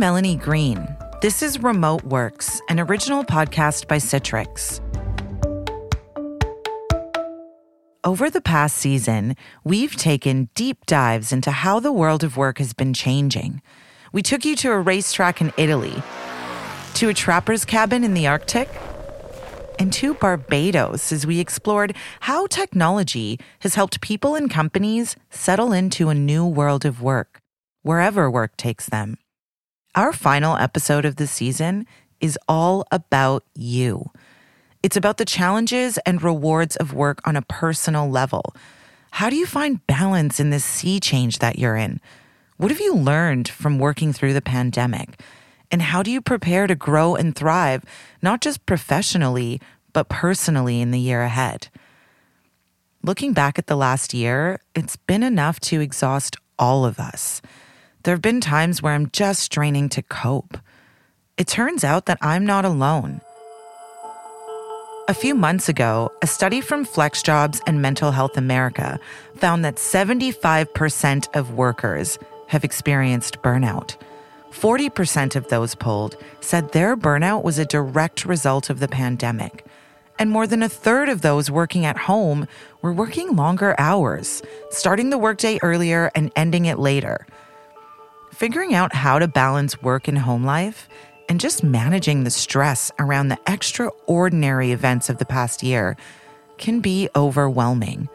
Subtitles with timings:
[0.00, 0.96] Melanie Green.
[1.20, 4.80] This is Remote Works, an original podcast by Citrix.
[8.02, 12.72] Over the past season, we've taken deep dives into how the world of work has
[12.72, 13.60] been changing.
[14.10, 16.02] We took you to a racetrack in Italy,
[16.94, 18.70] to a trapper's cabin in the Arctic,
[19.78, 26.08] and to Barbados as we explored how technology has helped people and companies settle into
[26.08, 27.42] a new world of work,
[27.82, 29.18] wherever work takes them.
[29.96, 31.84] Our final episode of the season
[32.20, 34.12] is all about you.
[34.84, 38.54] It's about the challenges and rewards of work on a personal level.
[39.10, 42.00] How do you find balance in this sea change that you're in?
[42.56, 45.20] What have you learned from working through the pandemic?
[45.72, 47.82] And how do you prepare to grow and thrive,
[48.22, 49.60] not just professionally,
[49.92, 51.66] but personally in the year ahead?
[53.02, 57.42] Looking back at the last year, it's been enough to exhaust all of us.
[58.02, 60.56] There have been times where I'm just straining to cope.
[61.36, 63.20] It turns out that I'm not alone.
[65.06, 68.98] A few months ago, a study from FlexJobs and Mental Health America
[69.34, 73.96] found that 75% of workers have experienced burnout.
[74.50, 79.66] 40% of those polled said their burnout was a direct result of the pandemic.
[80.18, 82.46] And more than a third of those working at home
[82.80, 87.26] were working longer hours, starting the workday earlier and ending it later.
[88.40, 90.88] Figuring out how to balance work and home life
[91.28, 95.94] and just managing the stress around the extraordinary events of the past year
[96.56, 98.08] can be overwhelming.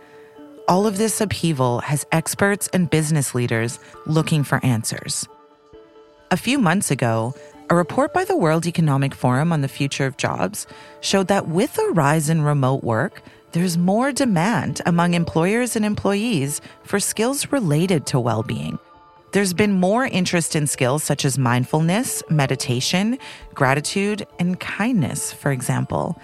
[0.68, 5.28] All of this upheaval has experts and business leaders looking for answers.
[6.32, 7.36] A few months ago,
[7.70, 10.66] a report by the World Economic Forum on the future of jobs
[11.02, 16.62] showed that with a rise in remote work, there's more demand among employers and employees
[16.84, 18.80] for skills related to well being
[19.36, 23.20] there's been more interest in skills such as mindfulness, meditation,
[23.54, 26.18] gratitude, and kindness, for example.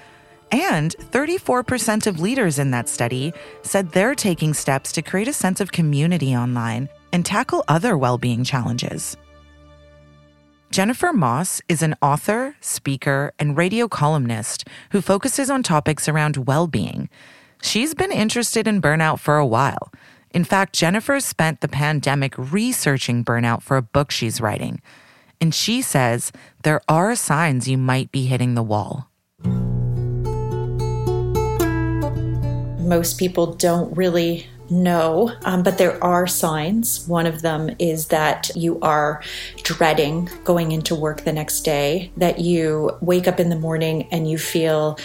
[0.49, 3.33] And 34% of leaders in that study
[3.63, 8.17] said they're taking steps to create a sense of community online and tackle other well
[8.17, 9.17] being challenges.
[10.71, 16.65] Jennifer Moss is an author, speaker, and radio columnist who focuses on topics around well
[16.65, 17.09] being.
[17.61, 19.91] She's been interested in burnout for a while
[20.33, 24.81] in fact, Jennifer spent the pandemic researching burnout for a book she's writing.
[25.41, 26.31] And she says
[26.63, 29.09] there are signs you might be hitting the wall.
[32.79, 37.07] Most people don't really know, um, but there are signs.
[37.07, 39.21] One of them is that you are
[39.63, 44.29] dreading going into work the next day, that you wake up in the morning and
[44.29, 44.97] you feel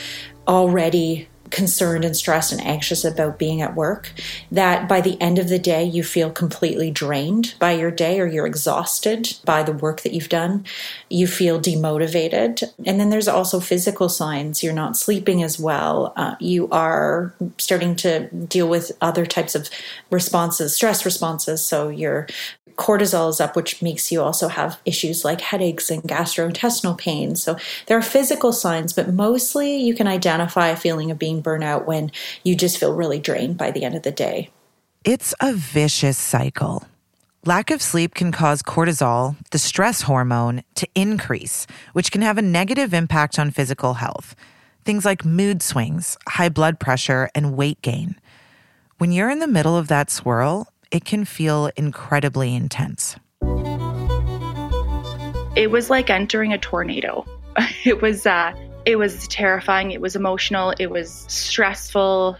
[0.47, 4.13] already concerned and stressed and anxious about being at work
[4.51, 8.27] that by the end of the day you feel completely drained by your day or
[8.27, 10.65] you're exhausted by the work that you've done.
[11.09, 12.63] You feel demotivated.
[12.85, 14.63] And then there's also physical signs.
[14.63, 16.13] You're not sleeping as well.
[16.17, 19.71] Uh, you are starting to deal with other types of
[20.11, 21.65] responses stress responses.
[21.65, 22.27] So you're
[22.77, 27.35] cortisol is up, which makes you also have issues like headaches and gastrointestinal pain.
[27.35, 31.87] So there are physical signs, but mostly you can identify a feeling of being burnout
[31.87, 32.11] when
[32.45, 34.51] you just feel really drained by the end of the day.
[35.05, 36.85] It's a vicious cycle.
[37.45, 42.43] Lack of sleep can cause cortisol, the stress hormone, to increase, which can have a
[42.43, 44.35] negative impact on physical health.
[44.85, 48.17] Things like mood swings, high blood pressure, and weight gain.
[48.99, 53.17] When you're in the middle of that swirl, it can feel incredibly intense.
[55.55, 57.25] It was like entering a tornado.
[57.85, 58.53] It was uh,
[58.87, 62.39] it was terrifying, it was emotional, it was stressful.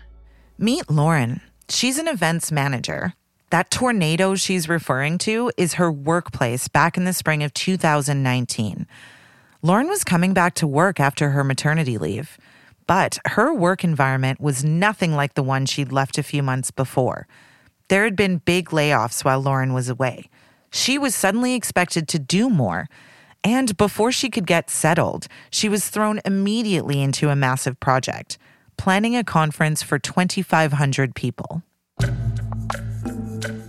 [0.57, 1.41] Meet Lauren.
[1.69, 3.15] She's an events manager.
[3.51, 8.87] That tornado she's referring to is her workplace back in the spring of 2019.
[9.63, 12.39] Lauren was coming back to work after her maternity leave,
[12.87, 17.27] but her work environment was nothing like the one she'd left a few months before.
[17.89, 20.31] There had been big layoffs while Lauren was away.
[20.71, 22.89] She was suddenly expected to do more.
[23.45, 28.39] And before she could get settled, she was thrown immediately into a massive project,
[28.77, 31.63] planning a conference for 2,500 people.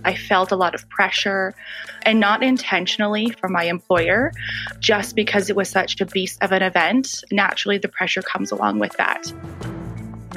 [0.04, 1.54] I felt a lot of pressure
[2.02, 4.32] and not intentionally from my employer,
[4.80, 7.22] just because it was such a beast of an event.
[7.30, 9.32] Naturally, the pressure comes along with that.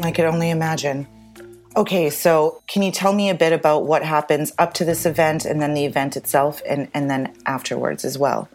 [0.04, 1.08] I could only imagine.
[1.78, 5.46] Okay, so can you tell me a bit about what happens up to this event
[5.46, 8.50] and then the event itself and, and then afterwards as well?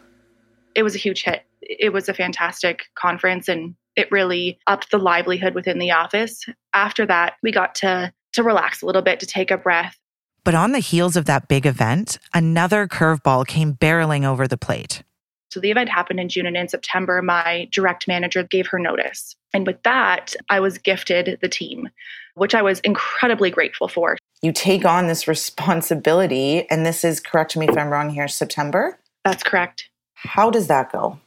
[0.77, 1.43] It was a huge hit.
[1.61, 6.45] It was a fantastic conference and it really upped the livelihood within the office.
[6.73, 9.97] After that, we got to to relax a little bit, to take a breath.
[10.43, 15.01] But on the heels of that big event, another curveball came barreling over the plate.
[15.49, 19.35] So the event happened in June and in September, my direct manager gave her notice.
[19.53, 21.89] And with that, I was gifted the team,
[22.35, 24.17] which I was incredibly grateful for.
[24.43, 28.99] You take on this responsibility, and this is, correct me if I'm wrong here, September?
[29.25, 29.89] That's correct.
[30.17, 31.19] How does that go?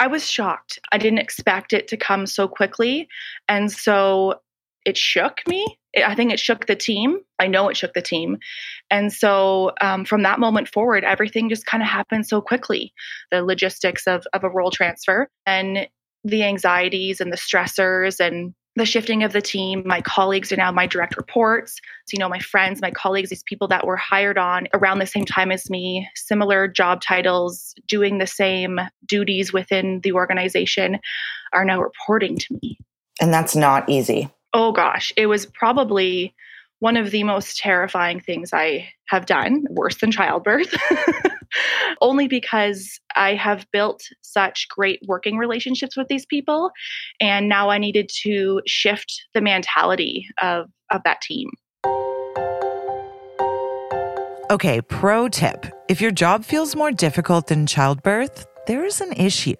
[0.00, 0.78] I was shocked.
[0.92, 3.08] I didn't expect it to come so quickly.
[3.48, 4.40] And so
[4.84, 5.66] it shook me.
[5.96, 7.20] I think it shook the team.
[7.38, 8.38] I know it shook the team.
[8.90, 12.92] And so um, from that moment forward, everything just kind of happened so quickly
[13.30, 15.88] the logistics of, of a role transfer and
[16.24, 19.82] the anxieties and the stressors and the shifting of the team.
[19.84, 21.74] My colleagues are now my direct reports.
[22.06, 25.06] So, you know, my friends, my colleagues, these people that were hired on around the
[25.06, 30.98] same time as me, similar job titles, doing the same duties within the organization,
[31.52, 32.78] are now reporting to me.
[33.20, 34.30] And that's not easy.
[34.54, 36.34] Oh gosh, it was probably
[36.80, 40.74] one of the most terrifying things I have done, worse than childbirth.
[42.00, 46.70] Only because I have built such great working relationships with these people.
[47.20, 51.50] And now I needed to shift the mentality of, of that team.
[54.50, 59.56] Okay, pro tip if your job feels more difficult than childbirth, there is an issue.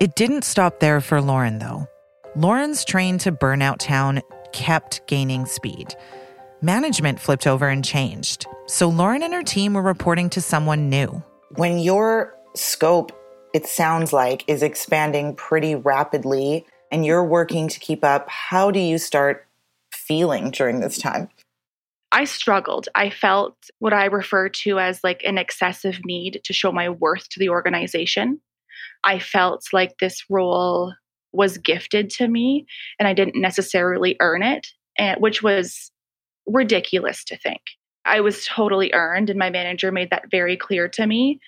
[0.00, 1.86] It didn't stop there for Lauren, though.
[2.36, 4.20] Lauren's train to Burnout Town
[4.52, 5.94] kept gaining speed.
[6.64, 11.20] Management flipped over and changed, so Lauren and her team were reporting to someone new.
[11.56, 13.10] When your scope,
[13.52, 18.78] it sounds like, is expanding pretty rapidly and you're working to keep up, how do
[18.78, 19.44] you start
[19.92, 21.28] feeling during this time?
[22.12, 22.88] I struggled.
[22.94, 27.28] I felt what I refer to as like an excessive need to show my worth
[27.30, 28.40] to the organization.
[29.02, 30.94] I felt like this role
[31.32, 32.66] was gifted to me
[33.00, 35.91] and I didn't necessarily earn it, and, which was
[36.46, 37.60] ridiculous to think.
[38.04, 41.40] I was totally earned, and my manager made that very clear to me.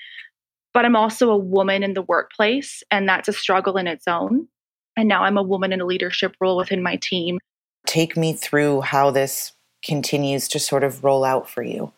[0.73, 4.49] But I'm also a woman in the workplace, and that's a struggle in its own.
[4.97, 7.39] And now I'm a woman in a leadership role within my team.
[7.87, 9.53] Take me through how this
[9.85, 11.93] continues to sort of roll out for you.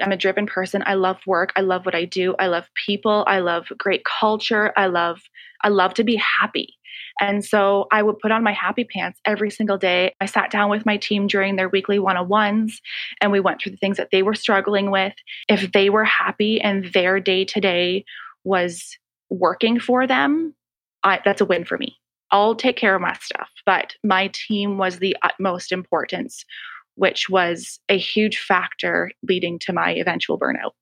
[0.00, 0.82] I'm a driven person.
[0.86, 1.52] I love work.
[1.56, 2.34] I love what I do.
[2.38, 3.24] I love people.
[3.26, 4.72] I love great culture.
[4.76, 5.22] I love
[5.62, 6.74] I love to be happy.
[7.20, 10.14] And so I would put on my happy pants every single day.
[10.20, 12.80] I sat down with my team during their weekly one on ones
[13.20, 15.14] and we went through the things that they were struggling with.
[15.48, 18.04] If they were happy and their day to day
[18.44, 18.96] was
[19.30, 20.54] working for them,
[21.02, 21.96] I, that's a win for me.
[22.30, 26.44] I'll take care of my stuff, but my team was the utmost importance,
[26.96, 30.72] which was a huge factor leading to my eventual burnout.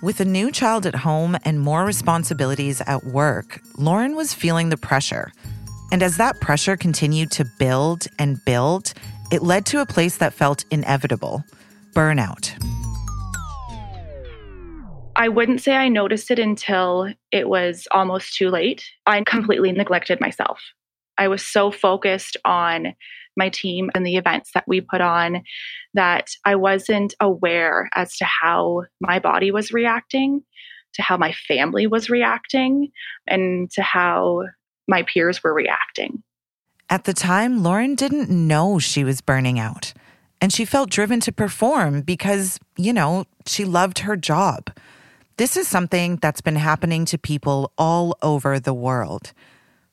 [0.00, 4.76] With a new child at home and more responsibilities at work, Lauren was feeling the
[4.76, 5.32] pressure.
[5.90, 8.92] And as that pressure continued to build and build,
[9.32, 11.42] it led to a place that felt inevitable
[11.94, 12.54] burnout.
[15.16, 18.84] I wouldn't say I noticed it until it was almost too late.
[19.04, 20.60] I completely neglected myself.
[21.18, 22.94] I was so focused on
[23.38, 25.42] my team and the events that we put on
[25.94, 30.42] that I wasn't aware as to how my body was reacting,
[30.94, 32.90] to how my family was reacting,
[33.26, 34.42] and to how
[34.86, 36.22] my peers were reacting.
[36.90, 39.92] At the time, Lauren didn't know she was burning out.
[40.40, 44.70] And she felt driven to perform because, you know, she loved her job.
[45.36, 49.32] This is something that's been happening to people all over the world.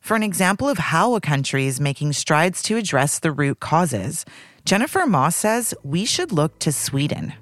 [0.05, 4.23] For an example of how a country is making strides to address the root causes,
[4.63, 7.33] Jennifer Moss says we should look to Sweden.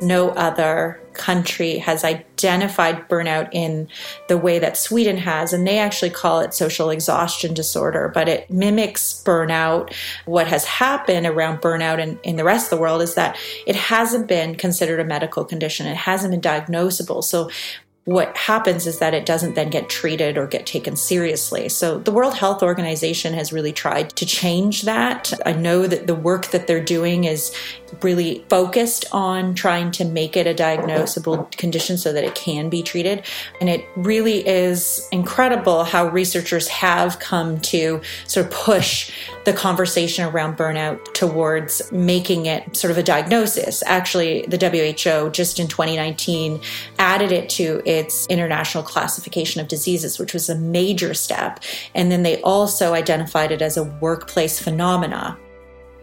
[0.00, 3.88] No other country has identified burnout in
[4.28, 8.48] the way that Sweden has, and they actually call it social exhaustion disorder, but it
[8.48, 9.92] mimics burnout.
[10.24, 13.36] What has happened around burnout in, in the rest of the world is that
[13.66, 17.24] it hasn't been considered a medical condition, it hasn't been diagnosable.
[17.24, 17.50] So
[18.06, 21.68] what happens is that it doesn't then get treated or get taken seriously.
[21.68, 25.32] So the World Health Organization has really tried to change that.
[25.44, 27.54] I know that the work that they're doing is
[28.02, 32.82] really focused on trying to make it a diagnosable condition so that it can be
[32.82, 33.22] treated.
[33.60, 39.12] And it really is incredible how researchers have come to sort of push
[39.50, 43.82] the conversation around burnout towards making it sort of a diagnosis.
[43.84, 46.60] Actually, the WHO just in 2019
[47.00, 51.58] added it to its international classification of diseases, which was a major step.
[51.96, 55.36] And then they also identified it as a workplace phenomena.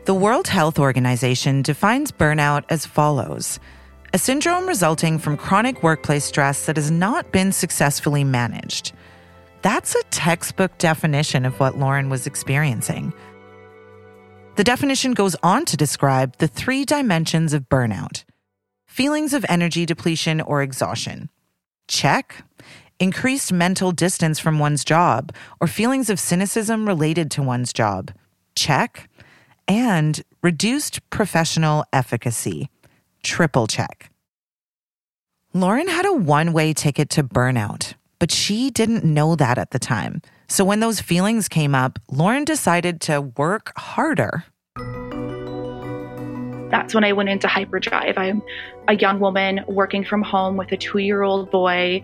[0.04, 3.62] The World Health Organization defines burnout as follows
[4.14, 8.94] a syndrome resulting from chronic workplace stress that has not been successfully managed.
[9.62, 13.14] That's a textbook definition of what Lauren was experiencing.
[14.58, 18.24] The definition goes on to describe the three dimensions of burnout
[18.88, 21.30] feelings of energy depletion or exhaustion.
[21.88, 22.44] Check.
[23.00, 28.12] Increased mental distance from one's job or feelings of cynicism related to one's job.
[28.56, 29.08] Check.
[29.68, 32.72] And reduced professional efficacy.
[33.22, 34.10] Triple check.
[35.54, 39.78] Lauren had a one way ticket to burnout, but she didn't know that at the
[39.78, 40.24] time.
[40.50, 44.46] So when those feelings came up, Lauren decided to work harder.
[46.70, 48.18] That's when I went into hyperdrive.
[48.18, 48.42] I'm
[48.88, 52.02] a young woman working from home with a two year old boy,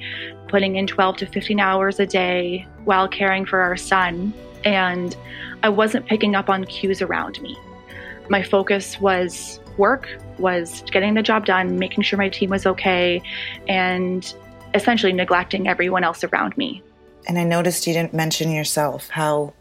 [0.50, 4.33] putting in 12 to 15 hours a day while caring for our son.
[4.65, 5.15] And
[5.63, 7.57] I wasn't picking up on cues around me.
[8.29, 10.07] My focus was work,
[10.38, 13.21] was getting the job done, making sure my team was okay,
[13.67, 14.33] and
[14.73, 16.81] essentially neglecting everyone else around me.
[17.27, 19.09] And I noticed you didn't mention yourself.
[19.09, 19.53] How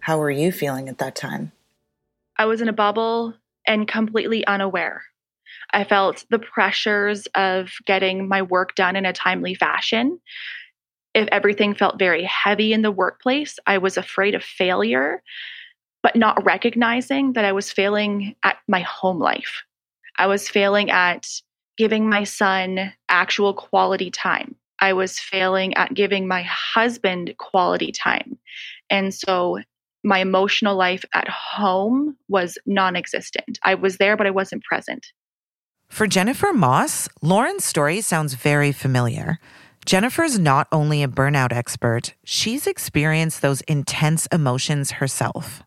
[0.00, 1.52] how were you feeling at that time?
[2.38, 3.34] I was in a bubble
[3.66, 5.02] and completely unaware.
[5.70, 10.20] I felt the pressures of getting my work done in a timely fashion.
[11.14, 15.22] If everything felt very heavy in the workplace, I was afraid of failure,
[16.02, 19.64] but not recognizing that I was failing at my home life.
[20.16, 21.28] I was failing at
[21.76, 24.56] giving my son actual quality time.
[24.80, 28.38] I was failing at giving my husband quality time.
[28.90, 29.58] And so
[30.04, 33.58] my emotional life at home was non existent.
[33.62, 35.06] I was there, but I wasn't present.
[35.88, 39.38] For Jennifer Moss, Lauren's story sounds very familiar.
[39.86, 45.62] Jennifer's not only a burnout expert, she's experienced those intense emotions herself.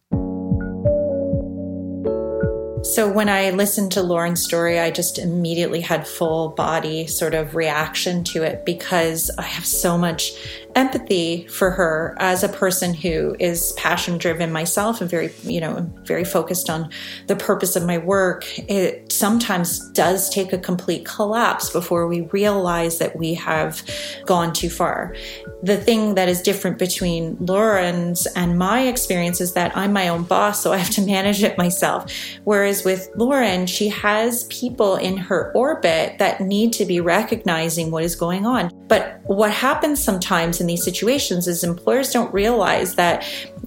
[2.84, 7.56] So when I listened to Lauren's story, I just immediately had full body sort of
[7.56, 10.32] reaction to it because I have so much
[10.76, 15.90] empathy for her as a person who is passion driven myself and very, you know,
[16.04, 16.90] very focused on
[17.28, 18.46] the purpose of my work.
[18.70, 23.84] It sometimes does take a complete collapse before we realize that we have
[24.26, 25.16] gone too far.
[25.64, 30.24] The thing that is different between Lauren's and my experience is that I'm my own
[30.24, 32.12] boss, so I have to manage it myself.
[32.44, 38.04] Whereas with Lauren, she has people in her orbit that need to be recognizing what
[38.04, 38.72] is going on.
[38.92, 43.24] But what happens sometimes in these situations is employers don't realize that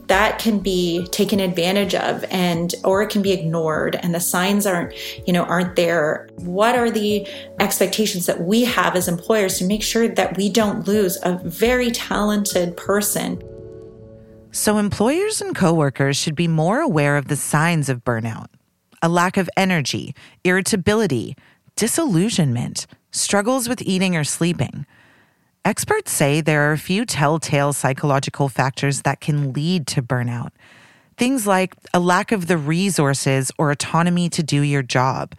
[0.09, 4.67] that can be taken advantage of and or it can be ignored and the signs
[4.67, 4.93] aren't
[5.27, 6.29] you know aren't there.
[6.41, 7.27] What are the
[7.59, 11.91] expectations that we have as employers to make sure that we don't lose a very
[11.91, 13.43] talented person?
[14.53, 18.49] So employers and coworkers should be more aware of the signs of burnout
[19.01, 20.15] a lack of energy
[20.45, 21.35] irritability
[21.77, 24.85] disillusionment struggles with eating or sleeping
[25.67, 30.51] Experts say there are a few telltale psychological factors that can lead to burnout.
[31.17, 35.35] Things like a lack of the resources or autonomy to do your job,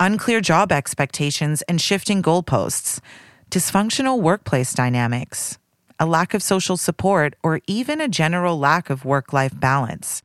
[0.00, 2.98] unclear job expectations and shifting goalposts,
[3.52, 5.58] dysfunctional workplace dynamics,
[6.00, 10.24] a lack of social support, or even a general lack of work life balance.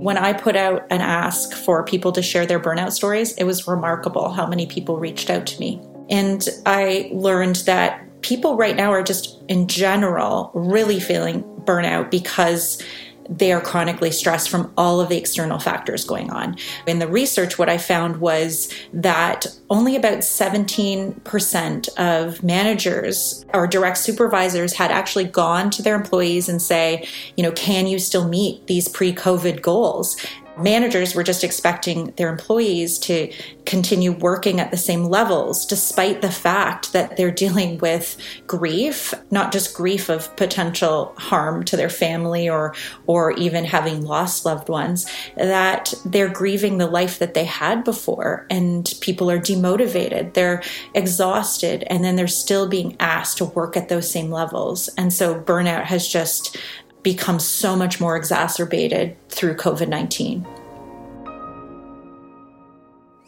[0.00, 3.66] When I put out an ask for people to share their burnout stories, it was
[3.66, 5.80] remarkable how many people reached out to me.
[6.08, 12.82] And I learned that people right now are just in general really feeling burnout because
[13.28, 16.56] they are chronically stressed from all of the external factors going on.
[16.86, 23.98] In the research, what I found was that only about 17% of managers or direct
[23.98, 28.66] supervisors had actually gone to their employees and say, you know, can you still meet
[28.66, 30.16] these pre COVID goals?
[30.62, 33.32] Managers were just expecting their employees to
[33.66, 39.52] continue working at the same levels, despite the fact that they're dealing with grief, not
[39.52, 42.74] just grief of potential harm to their family or,
[43.06, 48.46] or even having lost loved ones, that they're grieving the life that they had before.
[48.50, 50.62] And people are demotivated, they're
[50.94, 54.88] exhausted, and then they're still being asked to work at those same levels.
[54.96, 56.56] And so burnout has just
[57.02, 60.46] become so much more exacerbated through COVID 19.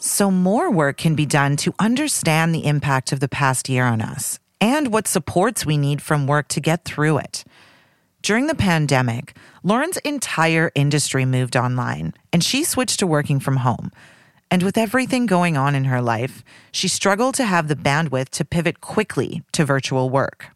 [0.02, 4.00] So, more work can be done to understand the impact of the past year on
[4.00, 7.44] us and what supports we need from work to get through it.
[8.22, 13.90] During the pandemic, Lauren's entire industry moved online and she switched to working from home.
[14.50, 18.44] And with everything going on in her life, she struggled to have the bandwidth to
[18.44, 20.48] pivot quickly to virtual work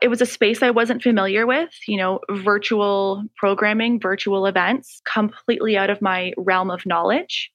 [0.00, 5.76] it was a space I wasn't familiar with, you know, virtual programming, virtual events, completely
[5.76, 7.50] out of my realm of knowledge.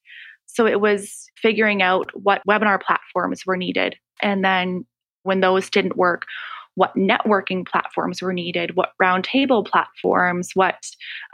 [0.45, 3.95] So it was figuring out what webinar platforms were needed.
[4.21, 4.85] And then
[5.23, 6.23] when those didn't work,
[6.75, 10.75] what networking platforms were needed, what roundtable platforms, what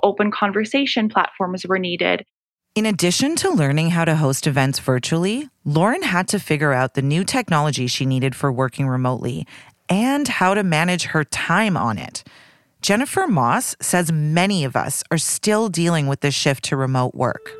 [0.03, 2.25] open conversation platforms were needed.
[2.73, 7.01] In addition to learning how to host events virtually, Lauren had to figure out the
[7.01, 9.45] new technology she needed for working remotely
[9.91, 12.23] and how to manage her time on it.
[12.81, 17.51] Jennifer Moss says many of us are still dealing with this shift to remote work.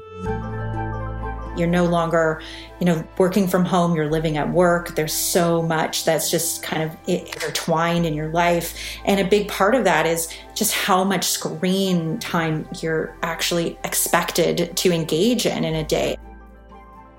[1.58, 2.42] You're no longer,
[2.80, 4.96] you know, working from home, you're living at work.
[4.96, 8.80] There's so much that's just kind of intertwined in your life.
[9.04, 14.76] And a big part of that is just how much screen time you're actually expected
[14.78, 16.18] to engage in in a day.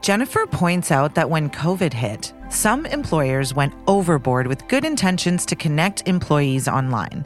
[0.03, 5.55] Jennifer points out that when COVID hit, some employers went overboard with good intentions to
[5.55, 7.25] connect employees online.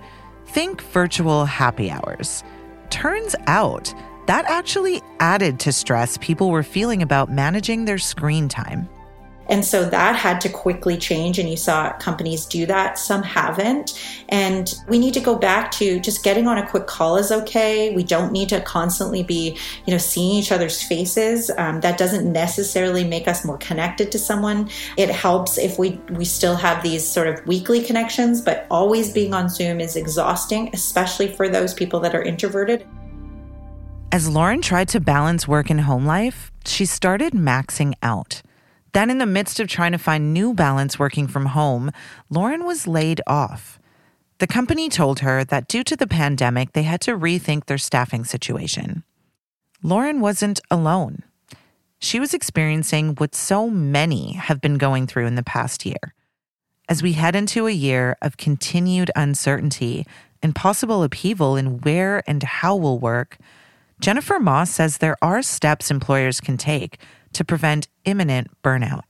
[0.48, 2.44] Think virtual happy hours.
[2.90, 3.94] Turns out
[4.26, 8.90] that actually added to stress people were feeling about managing their screen time.
[9.48, 12.98] And so that had to quickly change, and you saw companies do that.
[12.98, 14.00] Some haven't.
[14.28, 17.94] And we need to go back to just getting on a quick call is okay.
[17.94, 21.50] We don't need to constantly be, you know, seeing each other's faces.
[21.58, 24.68] Um, that doesn't necessarily make us more connected to someone.
[24.96, 29.34] It helps if we we still have these sort of weekly connections, but always being
[29.34, 32.86] on Zoom is exhausting, especially for those people that are introverted.
[34.12, 38.42] As Lauren tried to balance work and home life, she started maxing out.
[38.92, 41.90] Then, in the midst of trying to find new balance working from home,
[42.30, 43.78] Lauren was laid off.
[44.38, 48.24] The company told her that due to the pandemic, they had to rethink their staffing
[48.24, 49.02] situation.
[49.82, 51.22] Lauren wasn't alone.
[51.98, 56.14] She was experiencing what so many have been going through in the past year.
[56.88, 60.06] As we head into a year of continued uncertainty
[60.42, 63.38] and possible upheaval in where and how we'll work,
[64.00, 66.98] Jennifer Moss says there are steps employers can take
[67.36, 69.02] to prevent imminent burnout.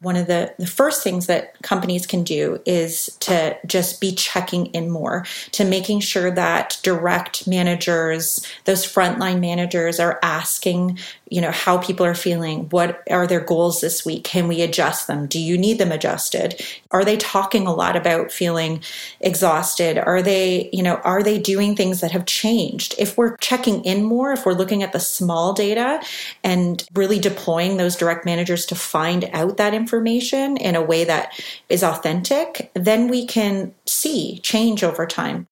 [0.00, 4.66] One of the, the first things that companies can do is to just be checking
[4.66, 10.98] in more, to making sure that direct managers, those frontline managers are asking,
[11.32, 12.68] you know, how people are feeling.
[12.68, 14.24] What are their goals this week?
[14.24, 15.26] Can we adjust them?
[15.26, 16.62] Do you need them adjusted?
[16.90, 18.82] Are they talking a lot about feeling
[19.20, 19.98] exhausted?
[19.98, 22.94] Are they, you know, are they doing things that have changed?
[22.98, 26.02] If we're checking in more, if we're looking at the small data
[26.44, 31.32] and really deploying those direct managers to find out that information, in a way that
[31.68, 35.46] is authentic, then we can see change over time.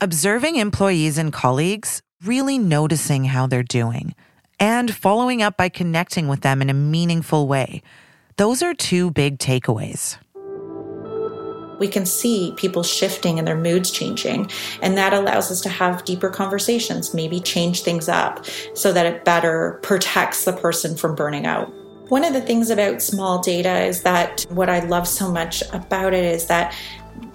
[0.00, 4.14] Observing employees and colleagues, really noticing how they're doing,
[4.58, 7.82] and following up by connecting with them in a meaningful way.
[8.36, 10.18] Those are two big takeaways
[11.78, 14.50] we can see people shifting and their moods changing.
[14.82, 19.24] And that allows us to have deeper conversations, maybe change things up so that it
[19.24, 21.72] better protects the person from burning out.
[22.08, 26.12] One of the things about small data is that what I love so much about
[26.12, 26.74] it is that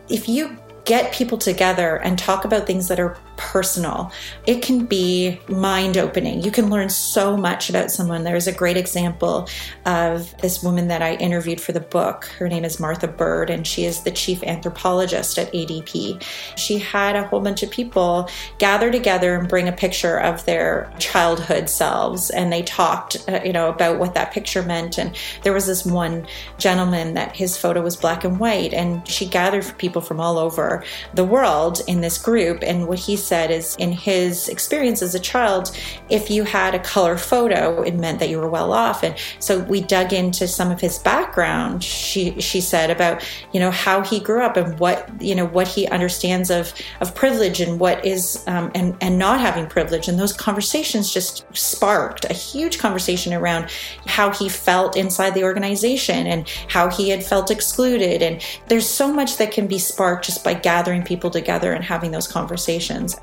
[0.09, 4.11] if you get people together and talk about things that are personal.
[4.45, 6.43] It can be mind opening.
[6.43, 8.25] You can learn so much about someone.
[8.25, 9.47] There's a great example
[9.85, 12.25] of this woman that I interviewed for the book.
[12.37, 16.21] Her name is Martha Bird, and she is the chief anthropologist at ADP.
[16.57, 20.91] She had a whole bunch of people gather together and bring a picture of their
[20.99, 24.97] childhood selves, and they talked, uh, you know, about what that picture meant.
[24.97, 29.25] And there was this one gentleman that his photo was black and white, and she
[29.25, 32.63] gathered people from all over the world in this group.
[32.63, 35.65] And what he said is in his experience as a child,
[36.09, 39.03] if you had a color photo, it meant that you were well off.
[39.03, 43.17] And so we dug into some of his background, she she said, about,
[43.53, 47.07] you know, how he grew up and what, you know, what he understands of of
[47.23, 50.07] privilege and what is um, and, and not having privilege.
[50.09, 53.69] And those conversations just sparked a huge conversation around
[54.05, 58.21] how he felt inside the organization and how he had felt excluded.
[58.21, 62.11] And there's so much that can be sparked just by gathering people together and having
[62.11, 63.18] those conversations.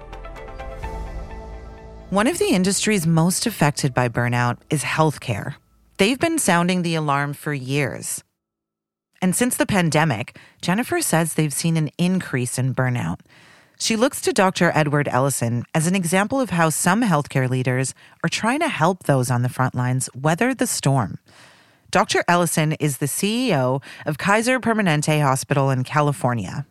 [2.11, 5.57] One of the industries most affected by burnout is healthcare.
[5.97, 8.23] They've been sounding the alarm for years.
[9.21, 13.19] And since the pandemic, Jennifer says they've seen an increase in burnout.
[13.81, 14.71] She looks to Dr.
[14.73, 17.92] Edward Ellison as an example of how some healthcare leaders
[18.23, 21.19] are trying to help those on the front lines weather the storm.
[21.90, 22.23] Dr.
[22.29, 26.66] Ellison is the CEO of Kaiser Permanente Hospital in California.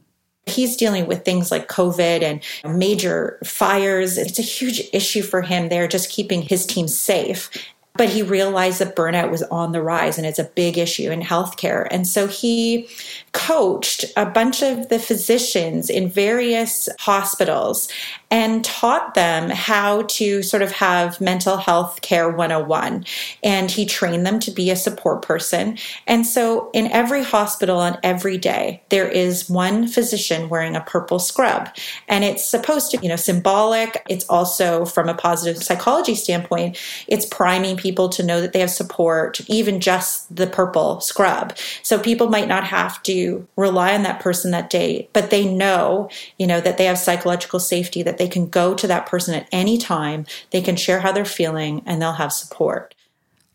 [0.46, 4.18] He's dealing with things like COVID and major fires.
[4.18, 7.50] It's a huge issue for him there, just keeping his team safe.
[7.98, 11.22] But he realized that burnout was on the rise and it's a big issue in
[11.22, 11.88] healthcare.
[11.90, 12.90] And so he
[13.36, 17.90] coached a bunch of the physicians in various hospitals
[18.32, 23.06] and taught them how to sort of have mental health care 101.
[23.44, 25.78] And he trained them to be a support person.
[26.08, 31.20] And so in every hospital on every day, there is one physician wearing a purple
[31.20, 31.70] scrub.
[32.08, 34.02] And it's supposed to, you know, symbolic.
[34.10, 38.72] It's also from a positive psychology standpoint, it's priming people to know that they have
[38.72, 41.58] support, even just the purple scrub.
[41.84, 43.25] So people might not have to
[43.56, 47.60] rely on that person that day, but they know, you know, that they have psychological
[47.60, 51.12] safety, that they can go to that person at any time, they can share how
[51.12, 52.96] they're feeling, and they'll have support.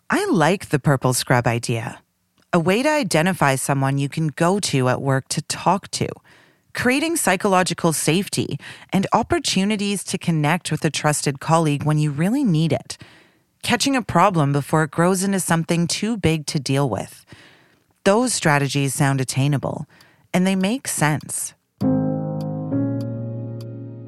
[0.08, 2.00] I like the purple scrub idea.
[2.52, 6.08] A way to identify someone you can go to at work to talk to,
[6.74, 8.58] creating psychological safety
[8.92, 12.98] and opportunities to connect with a trusted colleague when you really need it,
[13.62, 17.24] catching a problem before it grows into something too big to deal with.
[18.04, 19.86] Those strategies sound attainable,
[20.32, 21.52] and they make sense.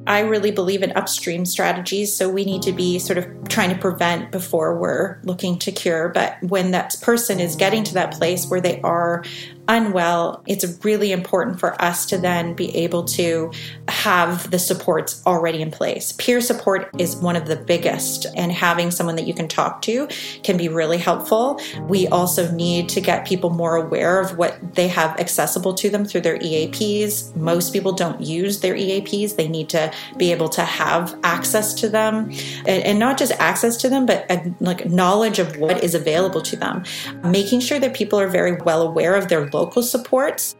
[0.05, 2.13] I really believe in upstream strategies.
[2.13, 6.09] So we need to be sort of trying to prevent before we're looking to cure.
[6.09, 9.23] But when that person is getting to that place where they are
[9.67, 13.51] unwell, it's really important for us to then be able to
[13.87, 16.11] have the supports already in place.
[16.13, 20.07] Peer support is one of the biggest, and having someone that you can talk to
[20.43, 21.59] can be really helpful.
[21.87, 26.05] We also need to get people more aware of what they have accessible to them
[26.05, 27.35] through their EAPs.
[27.35, 31.89] Most people don't use their EAPs, they need to be able to have access to
[31.89, 32.31] them,
[32.65, 36.55] and, not just access to them, but a, like knowledge of what is available to
[36.55, 36.83] them.
[37.23, 40.55] Making sure that people are very well aware of their local supports.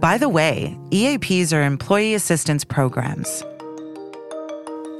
[0.00, 3.44] By the way, EAPs are employee assistance programs.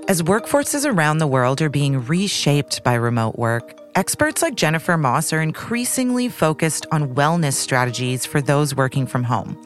[0.09, 5.33] As workforces around the world are being reshaped by remote work, experts like Jennifer Moss
[5.33, 9.57] are increasingly focused on wellness strategies for those working from home.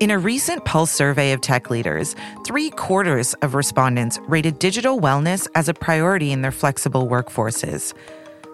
[0.00, 5.46] In a recent Pulse survey of tech leaders, three quarters of respondents rated digital wellness
[5.54, 7.92] as a priority in their flexible workforces.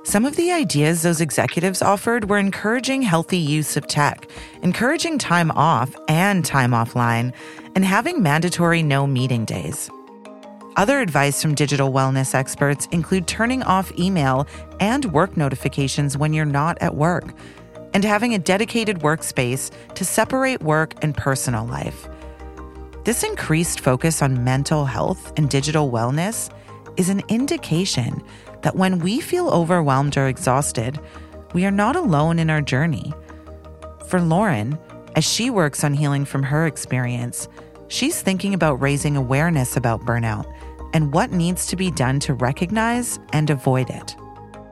[0.07, 4.31] Some of the ideas those executives offered were encouraging healthy use of tech,
[4.63, 7.33] encouraging time off and time offline,
[7.75, 9.91] and having mandatory no meeting days.
[10.77, 14.47] Other advice from digital wellness experts include turning off email
[14.79, 17.35] and work notifications when you're not at work,
[17.93, 22.09] and having a dedicated workspace to separate work and personal life.
[23.03, 26.49] This increased focus on mental health and digital wellness
[26.97, 28.23] is an indication
[28.67, 30.99] that when we feel overwhelmed or exhausted,
[31.55, 33.15] we are not alone in our journey.
[34.09, 34.77] For Lauren,
[35.15, 37.47] as she works on healing from her experience,
[37.87, 40.53] she's thinking about raising awareness about burnout
[40.93, 44.17] and what needs to be done to recognize and avoid it.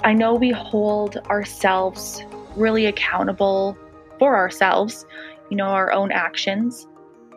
[0.03, 2.21] I know we hold ourselves
[2.57, 3.79] really accountable
[4.19, 5.07] for ourselves,
[5.51, 6.89] you know, our own actions,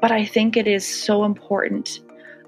[0.01, 1.99] but I think it is so important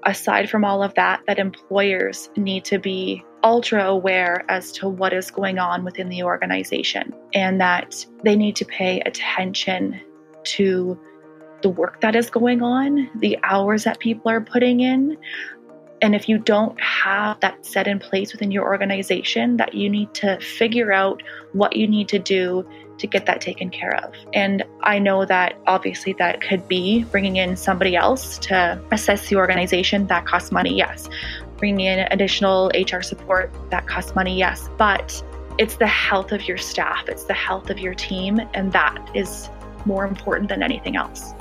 [0.04, 5.12] aside from all of that, that employers need to be ultra aware as to what
[5.12, 10.00] is going on within the organization and that they need to pay attention
[10.42, 10.98] to
[11.62, 15.16] the work that is going on, the hours that people are putting in.
[16.02, 20.14] And if you don't have that set in place within your organization, that you need
[20.14, 21.22] to figure out
[21.52, 22.66] what you need to do
[23.00, 24.14] to get that taken care of.
[24.32, 29.36] And I know that obviously that could be bringing in somebody else to assess the
[29.36, 30.06] organization.
[30.06, 31.08] That costs money, yes.
[31.60, 34.68] Bringing in additional HR support, that costs money, yes.
[34.76, 35.22] But
[35.58, 39.48] it's the health of your staff, it's the health of your team, and that is
[39.84, 41.34] more important than anything else.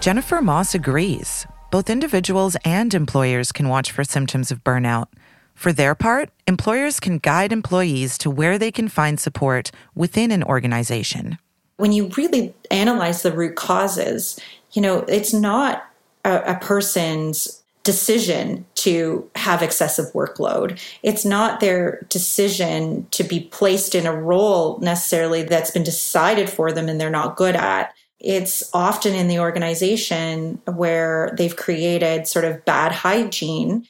[0.00, 1.46] Jennifer Moss agrees.
[1.72, 5.06] Both individuals and employers can watch for symptoms of burnout.
[5.54, 10.44] For their part, employers can guide employees to where they can find support within an
[10.44, 11.38] organization.
[11.78, 14.38] When you really analyze the root causes,
[14.72, 15.90] you know, it's not
[16.24, 20.78] a, a person's decision to have excessive workload.
[21.02, 26.72] It's not their decision to be placed in a role necessarily that's been decided for
[26.72, 27.94] them and they're not good at.
[28.20, 33.86] It's often in the organization where they've created sort of bad hygiene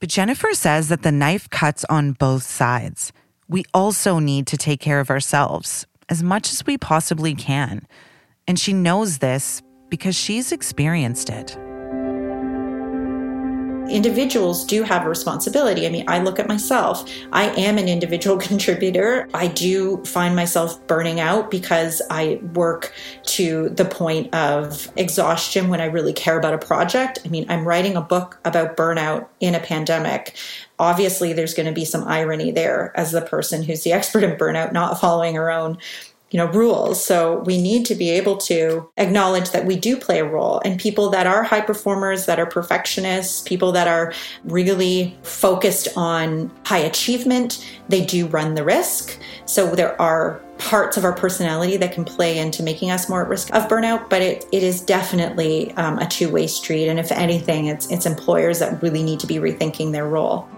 [0.00, 3.12] but Jennifer says that the knife cuts on both sides.
[3.48, 7.86] We also need to take care of ourselves as much as we possibly can.
[8.46, 11.58] And she knows this because she's experienced it
[13.88, 15.86] individuals do have a responsibility.
[15.86, 17.08] I mean, I look at myself.
[17.32, 19.28] I am an individual contributor.
[19.34, 22.92] I do find myself burning out because I work
[23.24, 27.18] to the point of exhaustion when I really care about a project.
[27.24, 30.36] I mean, I'm writing a book about burnout in a pandemic.
[30.78, 34.36] Obviously, there's going to be some irony there as the person who's the expert in
[34.36, 35.78] burnout, not following her own
[36.30, 37.02] you know rules.
[37.02, 40.60] So we need to be able to acknowledge that we do play a role.
[40.64, 44.12] And people that are high performers that are perfectionists people that are
[44.44, 49.18] really focused on high achievement they do run the risk.
[49.46, 53.28] So there are parts of our personality that can play into making us more at
[53.28, 56.88] risk of burnout but it, it is definitely um, a two-way street.
[56.88, 60.48] And if anything it's, it's employers that really need to be rethinking their role.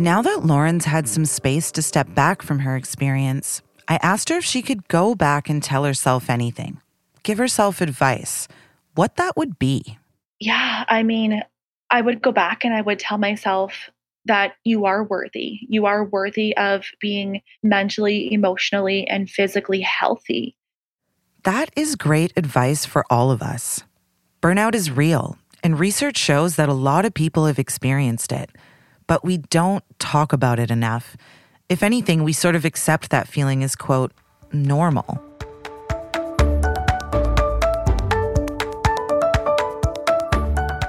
[0.00, 4.36] Now that Lauren's had some space to step back from her experience, I asked her
[4.36, 6.80] if she could go back and tell herself anything,
[7.24, 8.46] give herself advice,
[8.94, 9.98] what that would be.
[10.38, 11.42] Yeah, I mean,
[11.90, 13.90] I would go back and I would tell myself
[14.26, 15.58] that you are worthy.
[15.68, 20.56] You are worthy of being mentally, emotionally, and physically healthy.
[21.42, 23.82] That is great advice for all of us.
[24.40, 28.50] Burnout is real, and research shows that a lot of people have experienced it,
[29.08, 31.16] but we don't talk about it enough.
[31.70, 34.10] If anything, we sort of accept that feeling as, quote,
[34.52, 35.22] normal.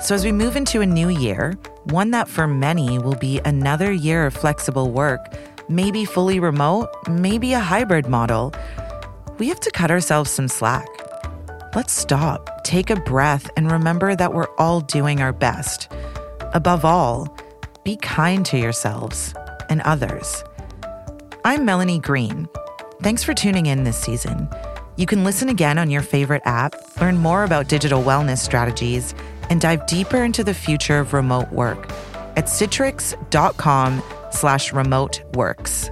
[0.01, 3.91] So, as we move into a new year, one that for many will be another
[3.91, 5.23] year of flexible work,
[5.69, 8.51] maybe fully remote, maybe a hybrid model,
[9.37, 10.87] we have to cut ourselves some slack.
[11.75, 15.89] Let's stop, take a breath, and remember that we're all doing our best.
[16.55, 17.37] Above all,
[17.83, 19.35] be kind to yourselves
[19.69, 20.43] and others.
[21.43, 22.47] I'm Melanie Green.
[23.01, 24.47] Thanks for tuning in this season.
[24.95, 29.15] You can listen again on your favorite app, learn more about digital wellness strategies,
[29.49, 31.89] and dive deeper into the future of remote work
[32.38, 35.89] at citrix.com slash remote works.